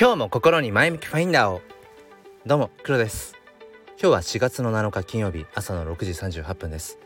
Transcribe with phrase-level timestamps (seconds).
[0.00, 1.60] 今日も心に前向きファインダーを。
[2.46, 3.34] どうも黒です。
[4.00, 6.98] 今日は4月の7日金曜日朝の6時38分です。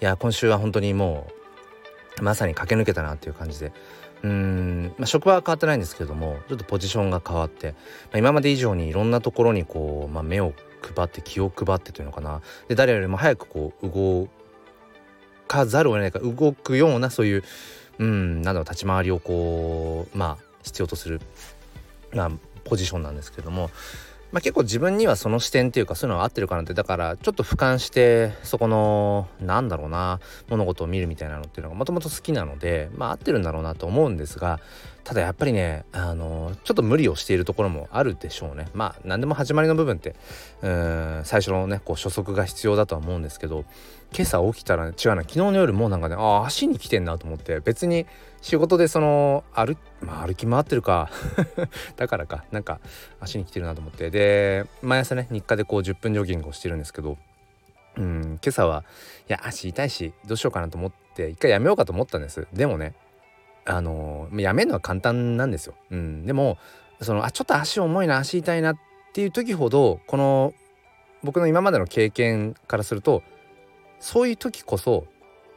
[0.00, 1.26] いや今週は本当にも
[2.18, 3.74] うまさに駆け抜けたなっていう感じで。
[4.22, 7.76] うん、まあ、職場は変わってないんですけれどもちょっとポジションが変わって、ま
[8.14, 10.54] あ、今まで以上にいろんなところにこう、まあ、目を
[10.96, 12.40] 配って気を配ってというのかな。
[12.68, 14.28] で誰よりも早くこう動
[15.46, 17.44] かざるを得ないか動くようなそういう
[17.98, 21.20] うんなんだろう立ち回りをこうまあ必要とする
[22.14, 22.30] まあ、
[22.64, 23.70] ポジションなんですけども、
[24.34, 34.58] まあ、結構自分にはその視点っていうかそういうのは合ってるかなってだからちょっと俯瞰してそこのなんだろうな物事を見るみたいなのっていうのがもともと好きなのでまあ合ってるんだろうなと思うんですが
[35.04, 38.66] ただやっぱりねあのちょっと無理をしているところもあるでしょうね。
[38.74, 40.16] まあ何でも始まりの部分って
[40.62, 43.64] うん最初のねこう初速が必要だとは思うんですけど
[44.16, 48.06] 今朝起きたらね違うな昨日の夜もうなんかねあ足に来てんなと思って別に
[48.40, 51.10] 仕事でその歩,、まあ、歩き回ってるか
[51.96, 52.78] だからかなんか
[53.18, 57.16] 足に来てるなと思ってで毎朝ね日課でこう10分ジョギングをしてるんですけど
[57.96, 58.84] うん今朝は
[59.28, 62.94] いや足痛いしどうしようかなと思って一回やめようかと思ったんですでもね
[63.64, 65.74] あのやめるのは簡単なんですよ。
[65.90, 66.58] うん、でも
[67.00, 68.76] そのあちょっと足重いな足痛いなっ
[69.14, 70.52] ていう時ほどこの
[71.22, 73.22] 僕の今までの経験からすると
[74.04, 75.06] そういう時こそ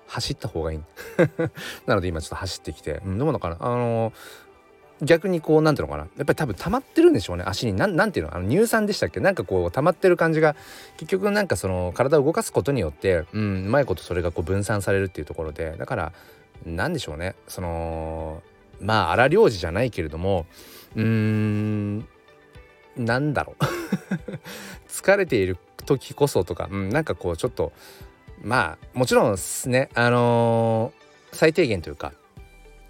[0.08, 0.80] 走った方がいい。
[1.86, 3.58] なので今ちょっと走ってきて、うん、どうなのかな？
[3.60, 4.14] あの
[5.02, 6.08] 逆にこうなんていうのかな？
[6.16, 7.44] やっぱり多分溜まってるんでしょうね。
[7.46, 7.74] 足に。
[7.74, 8.36] なんていうの？
[8.36, 9.20] あの乳酸でしたっけ？
[9.20, 10.56] なんかこう溜まってる感じが
[10.96, 15.76] 結局なんかその体を動かすことによってうんうまいことそれがこう分散されるっていうところで。
[15.78, 16.14] だから
[16.66, 17.36] 何でしょうね。
[17.50, 18.42] その
[18.80, 20.46] まあ荒療治じゃないけれども
[20.96, 22.08] うーん
[22.96, 23.64] なんだろう。
[24.88, 27.72] 疲れている時こそとか、うん、なんかこうちょっと
[28.44, 29.90] まあもちろんね。
[29.94, 32.14] あのー、最低限というか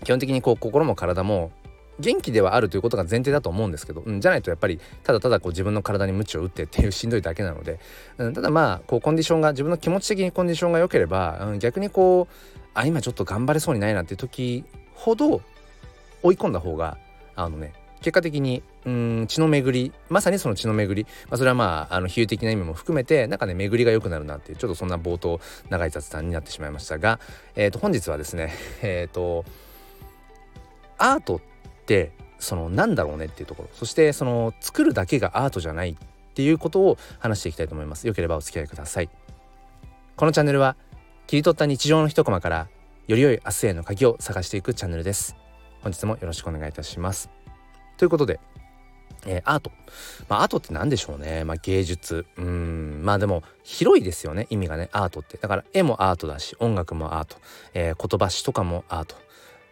[0.03, 1.51] 基本的にこう心も体も
[1.99, 7.79] 元気ではあるということが前提だと思うんですけど、うん、じゃないとやっぱりただただこう自分の体に鞭を打ってっていうしんどいだけなので、
[8.17, 14.63] うん、ただまあこうコンディションが自分の気持ち的にコンディションが良ければ、うん、逆にこうあ今ちょっと頑張れそうにないなっていう時
[14.93, 15.41] ほど
[16.21, 16.97] 追い込んだ方が
[17.35, 27.19] あのね結果的にうん血の巡りまさにその血の巡り、まあ、それはまああの比喩的な意味も含めてなんかね巡りが良くなるなっていうちょっとそんな冒頭長い雑談になってしまいましたが、
[27.55, 29.43] えー、と本日はですねえっ、ー、と
[30.97, 31.41] アートっ
[31.85, 33.69] てそのなんだろうねっていうところ。
[33.73, 35.95] そしてその作るだけがアートじゃないっ
[36.33, 38.07] ていうことを話していきたいと思います。
[38.07, 39.09] よければお付き合いください。
[40.15, 40.77] このチャンネルは
[41.25, 42.69] 切り取った日常の一コマから
[43.07, 45.35] より良い明日への鍵を探していくチャンネルです。
[45.81, 47.29] 本日もよろしくお願いいたします。
[47.97, 48.39] ということで、
[49.27, 49.71] えー、アート。
[50.29, 51.43] まあアートって何でしょうね。
[51.43, 52.25] まあ芸術。
[52.37, 53.01] うん。
[53.03, 54.47] まあでも広いですよね。
[54.49, 54.89] 意味がね。
[54.91, 55.37] アートって。
[55.37, 57.37] だから絵もアートだし音楽もアート、
[57.73, 59.15] えー、言葉詩とかもアート。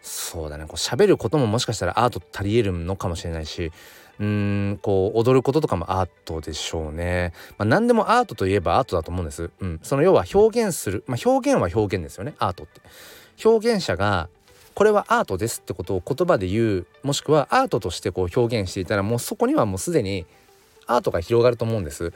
[0.02, 0.64] そうだね。
[0.66, 3.72] こう喋ることももしかしたらアート足りえるのかもしれないし
[4.18, 4.78] うん。
[4.82, 7.32] こう踊ることとかもアートでしょうね。
[7.58, 9.50] まあ、何でもアートといえばアートだと思うんです。
[9.60, 12.34] うん、その要は表現する、まあ、表現は表現ですよね。
[12.38, 12.80] アートって。
[13.44, 14.28] 表現者が
[14.76, 20.26] これはアートですってことを言葉で言うもしくはアートとしてこう表現していたらもうそこにはもうすでに
[20.86, 22.12] アートが広がると思うんです。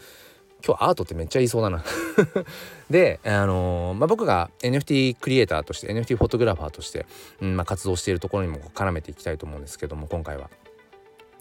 [0.62, 1.82] 今日アートってめっちゃ言いそうだな
[2.90, 7.06] で、あのー、まあ、僕が NFT クリエイターとして NFT フォトグラファーとして、
[7.40, 10.50] うんまあ、活動しているところにも絡めていきたいと思うんですけども今回は。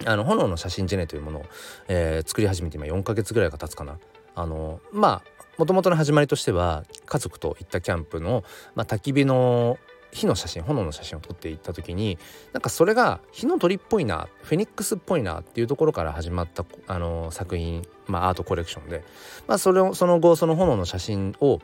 [0.05, 1.45] あの炎の写真ジェネというものを、
[1.89, 3.99] えー、作り始めて今4ヶ月ぐらいが経つかな。
[4.35, 9.77] あのまあもともとの始まりとしては家族と行ったキャンプの、まあ、焚き火の
[10.11, 12.17] 火の写真炎の写真を撮っていった時に
[12.53, 19.03] なんかそれが火の鳥っぽいなフェニックスっぽいなっていうところから始まったあの作品、まあ、アートコレクションで、
[19.47, 21.59] まあ、それをその後その炎の写真を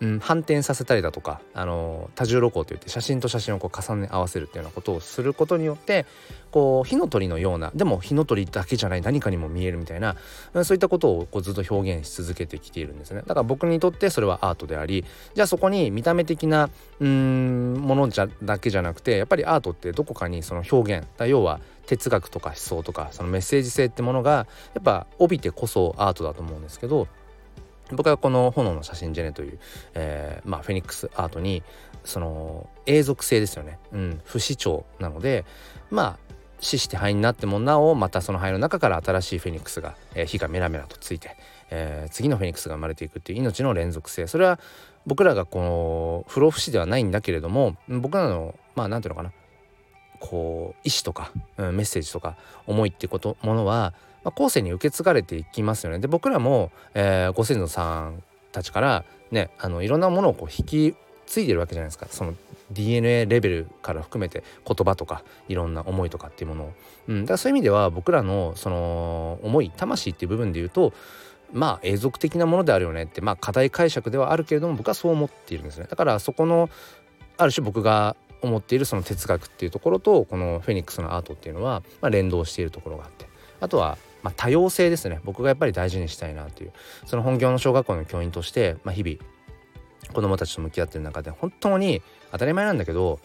[0.00, 6.04] うん、反転させたりだとかあの多重露光といって写真と写真をこう重ね合わせるっていうようなことをすることによって
[6.50, 10.16] こう火の鳥のようなでも火の鳥だけじゃない何かにも見えるみたいな
[10.64, 13.22] そういったことをこうずっと表現し続けてきているんですね。
[13.26, 15.04] だから僕にとってそれはアートであり
[15.34, 16.68] じゃあそこに見た目的な
[17.00, 27.08] うんものじゃだけじゃなくてやっぱりアートってどこかにその表現要は哲学とか思想とかそのメッセージ性ってものがやっぱ帯びてこそアートだと思うんですけど
[27.92, 29.58] 僕はこの炎の写真ジェネという、
[29.94, 31.62] えー、まあ、フェニックスアートに
[32.04, 35.44] その永続性ですよね、うん、不死鳥なので
[35.90, 36.26] まあ
[36.60, 41.36] 死して灰になってもなおまたその灰の中から新しいフェニックスが、えー、火がメラメラとついて、
[41.70, 44.26] えー、次のフェニックスが生まれていくっていう命の連続性。
[44.26, 44.58] それは
[45.04, 49.32] 僕らがこの不老不死ではないんだけれども僕らのまあ何ていうのかな。
[50.20, 52.36] こう意志とか、うん、メッセージとか
[52.66, 53.94] 思いってことものは
[54.26, 56.00] まあ、後世に受け継がれていきますよね。
[56.00, 60.94] で僕らも、えー、ご先祖さんたちからねあのいろんなものをこう引き
[61.26, 62.08] 継いでるわけじゃないですか。
[62.10, 62.34] その
[62.72, 66.72] DNA レベルから含めて言葉とかいろんな思いとかっていうものを、
[67.06, 70.92] うん、だからそういう意味では僕らのその思い魂っていう部分で言うと
[71.52, 75.86] まあ永続的なものであるよねってまあ課題解釈ではあるけれども僕はそう思っているんですね。
[75.88, 76.68] だからそこの
[77.36, 83.26] ある種僕が思っているその哲学っていうところとこのフェニックスのアートっていうのは、まあ、連動しているところがあって
[83.60, 85.20] あとは、まあ、多様性ですね。
[85.24, 86.72] 僕がやっぱり大事にしたいなという
[87.06, 89.18] その本業の小学校の教員として、まあ、日々
[90.12, 92.02] 子どもたちと向き合ってる中で本当に
[92.32, 93.18] 当たり前なんだけど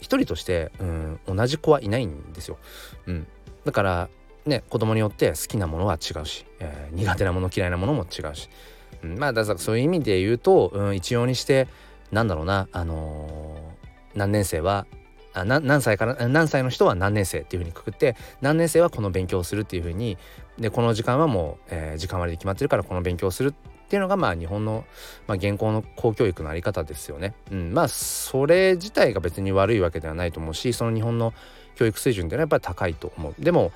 [0.00, 2.58] 一人としてうん同じ子はいないんですよ。
[3.06, 3.26] うん、
[3.64, 4.08] だから
[4.46, 8.48] ね子供によって好きなものは違うし、えー、苦手なもの嫌いなものも違うし、
[9.02, 11.68] うん、まあだからそういう意味で言うと、うん、一様にして
[12.12, 13.43] なんだろうなあのー、
[14.14, 14.86] 何年生は
[15.34, 20.16] あ何歳から何歳の人は何年生っていうふうにくくって何年生はこの勉強をするっていうふうに
[20.58, 24.84] でこの時間はもう、えー、時間割で決まってるからこの勉強をするっていうのがまあ日本の、
[25.26, 27.34] まあ、現行の公教育のあり方ですよね。
[27.50, 31.34] うん、まあそれ自体が別に悪いわけではないと思うしその日本の
[31.74, 33.34] 教育水準っていうのはやっぱり高いと思う。
[33.38, 33.72] でも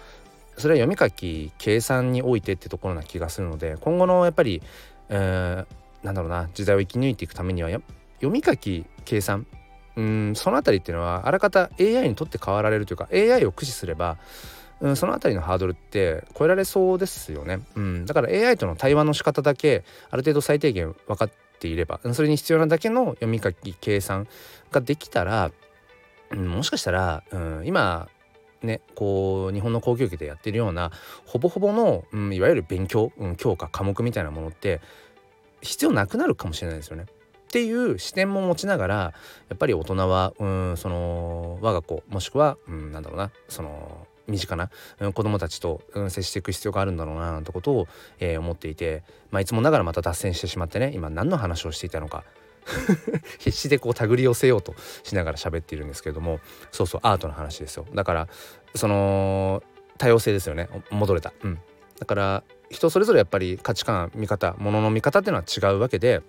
[0.57, 4.63] それは読み書き計算においてってところな気がするので今後のやっぱり、
[5.09, 9.47] えー、なんだろうな時代を生き抜いていくためには読み書き計算
[9.99, 14.17] うんその辺りっていうのはあらかた AI にとって変わられるというか AI を駆使すれば
[14.81, 24.29] うん、その辺りのハードルって超えられそうですよね、うん、だから AI との対話の仕方だけある程度最低限分かっていればそれに必要なだけの読み書き計算
[24.71, 25.51] ができたら、
[26.31, 28.09] うん、もしかしたら、うん、今
[28.63, 30.93] ねこう日本の公教育でやってるような
[31.27, 34.81] ほぼほぼの、うん、いわゆる勉強、うん、教科科目みたいなものって
[35.61, 37.07] 必要なくなるかもしれないですよね。
[37.49, 39.13] っていう視点も持ちながらや
[39.55, 45.81] っぱり大人はうんその我が子もしくは、うん、なんだろうなその身近な、うん、子供たちと、
[46.11, 47.89] 接していく必要があるんだろうななんてことを、
[48.21, 52.25] えー、思っていて、まあ、いつもながらまた脱線してしまってね今何の話をしていたのか
[53.39, 56.41] 必死でこう手繰り寄せようとしながら喋っているんですけれども
[56.71, 57.87] そうそうアートの話ですよ。
[57.95, 58.29] だから
[58.75, 59.63] その
[59.97, 60.69] 多様性ですよね。
[60.91, 61.59] 戻れた、うん、
[61.99, 66.21] だから人それぞれやっぱり価値観見方ものの見方っていうのは違うわけで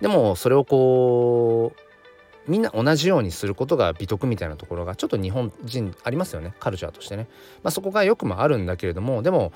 [0.00, 6.52] でもそれをこうみんな同じようにすることが美徳みたいなところがちょっと日本人ありますよね。
[6.60, 7.26] カルチャーとしてね。
[7.62, 9.52] まあ、そこがよくもあるんだけれどもでも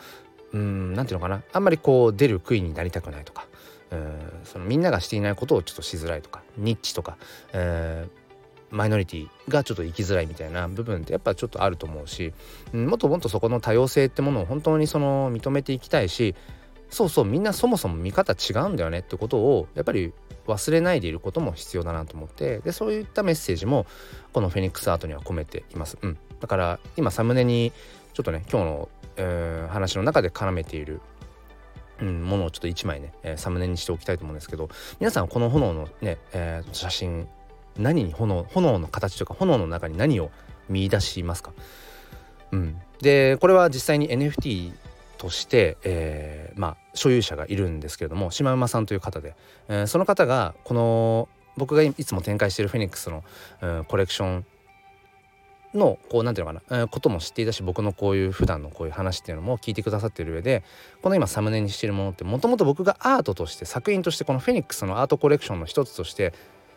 [0.52, 1.42] うん何て言うのかな。
[1.52, 3.46] あんまりこう出る杭になりたくないとか。
[3.90, 6.42] うんそのみんながしていないことをちょっとしづらいとか。
[6.56, 7.16] ニッチとか、
[7.52, 12.32] えー、マイノリティがちょっと生きづらいみたいな部分ってやっぱちょっとあると思うし、
[12.72, 16.34] うん、もっともっとそこの多様性ってものを本当にその認めていきたいし
[16.90, 20.12] そうそうみんなそもそも見方違うんだよねってことをやっぱり
[20.46, 23.86] 忘れないでいることも必要だなと思ってでそういったメッセージも
[24.32, 25.98] このフェニックスアートには込めています。
[26.00, 27.72] うん、だから今サムネに
[28.14, 31.00] ちょっとね今日の、えー、話の中で絡めている、
[32.00, 37.28] うん、ものをちょっと1枚ね、えー、サムネにしておきたいと思うんですけど皆さんこの炎のね、えー、写真
[37.76, 40.30] 何に炎炎の形とか炎の中に何を
[40.68, 41.52] 見出しますか、
[42.52, 44.72] うん、でこれは実際に NFT
[45.18, 49.34] として、えー、まあ所有者がいるんですけれども島馬さんという方で、
[49.68, 53.24] えー、その方がこの僕がいつも展開しているフェニックスの、
[53.60, 54.46] うん、コレクション
[55.74, 60.62] のこう何て言うのかな、えー、ことも知っていたし僕のこういう普段のこういう話っていうのも聞いてくださってる上で
[61.02, 66.32] この今サムネにしているものってもともと僕がアートとして作品としてこのフェニックスのアートコレクションの一つとして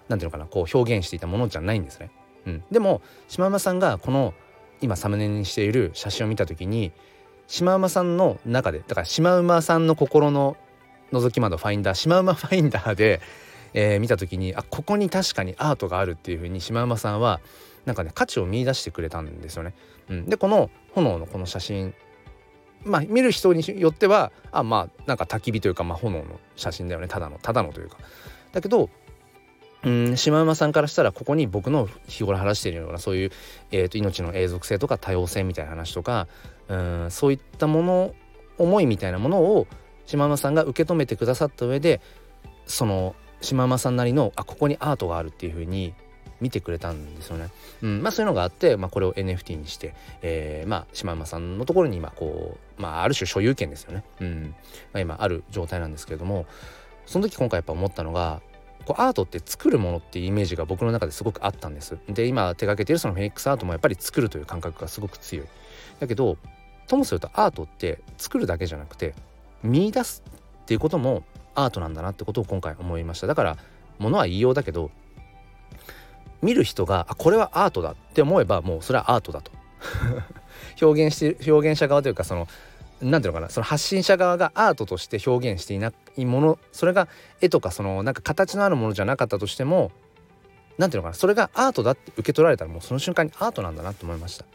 [0.10, 2.12] 何て言うのかなこう表現していたものじゃないんですね。
[2.46, 4.34] うん、でもシマウマさんがこの
[4.82, 6.92] 今サムネにしている写真を見た時に
[7.52, 10.56] シマウマさんの中でだからシマウマさんの心の
[11.12, 13.20] 覗き窓ファインダーシマウマファインダーで、
[13.74, 17.42] えー、見た時にあここに確かにアートがあるっていう風にシマウマさんは
[17.84, 19.74] なんかね価値を見出してくれたんですよね。
[20.08, 21.94] うん、でこの炎のこの写真
[22.86, 27.98] まあ見る人によってはあまあなんか焚き火というか、まあ、炎の写真だよねただのただのというか。
[28.54, 28.90] だけど
[29.84, 33.32] うんシマウマさんからしたらここに僕の日頃話しているようなそういう、
[33.72, 36.28] えーと、命の永続性とか多様性みたいな話とか
[36.68, 38.16] うんそういったもの
[38.58, 39.68] 思いみたいなものを
[40.06, 42.02] 島間さんが受け止めてくださった上で
[42.66, 45.94] その島間さんなりのあここにアートがあるっていう風に
[46.42, 47.50] 見てくれたんですよね。
[47.84, 54.04] うん、まあそういうのがあって、まあ、これを NFT にして、えー、まあ島間さんのところに今こう、まあ、ある種所有権ですよね。
[54.20, 54.56] うん
[54.92, 56.46] まあ、今ある状態なんですけれども
[57.06, 58.42] その時今回やっぱ思ったのが
[58.86, 61.98] こうアートって作るものっていうイメージが僕の中ですごくあったんです。
[62.10, 65.48] で今手がけてるそのフェニックスアートもやっぱり作るという感覚がすごく強い。
[66.00, 66.38] だけど
[66.88, 69.16] ともするとアートって作るだけじゃなくて
[69.64, 70.24] 見出す
[70.62, 71.24] っていうことも
[71.56, 73.58] アートなんだなってことを今回思いましただから
[74.00, 74.92] ものは言いようだけど
[76.42, 79.52] 見る人があこれはアートだって思えばもうそれはアートだと
[80.82, 82.48] 表現して表現者側というかその
[83.02, 87.08] 何ていうのかなその発信者側がアートとして表現していないものそれが
[87.42, 89.92] 絵とかそのなんか形のあるものじゃなかったとしても
[90.78, 94.46] 何ていうのかなそれがアートだって受け取られたらもうその瞬間にアートなんだなと思いました。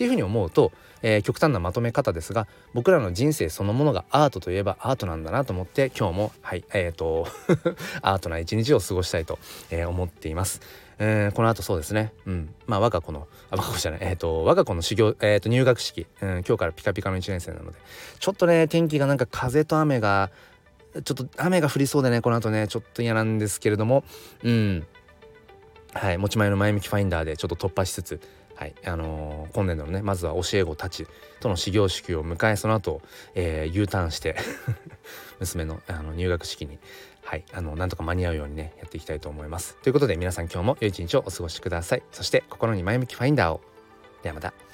[0.00, 7.26] っていうふうに思うと、えー、極端なまとめ方ですが僕らの人生そのものがアートといえばアートなんだなと思って今日もはいえーと
[8.00, 9.38] アートな一日を過ごしたいと、
[9.70, 10.62] えー、思っています。
[10.98, 17.78] えー、この後そうですね、うん、まあ我が子のあ我が子じゃない、えーと、我が子の修行、えーと、入学式、うん、今日からピカピカの1年生なので。
[18.18, 20.30] ちょっとね天気がなんか風と雨が
[21.04, 24.02] ちょっと雨が降りそうでねこの後ねちょっと嫌なんですけれども。
[24.44, 24.86] うん。
[25.92, 28.20] はい持ち前の前向きファインダーでちょっと突破しつつ
[28.60, 28.74] はい。
[28.84, 31.06] あのー、今年度のねまずは教え子たち
[31.40, 33.00] との始業式を迎えその後、
[33.34, 34.36] えー、U ターンして
[35.40, 36.78] 娘のあの入学式に
[37.24, 37.44] はい。
[37.54, 39.78] あのなんとか間に合うようにねやっていきたいと思います。
[39.82, 42.02] ということで皆さん今日も良い一日をお過ごしください。
[42.12, 43.62] そして心に前向きファインダーを。
[44.22, 44.69] ではまた。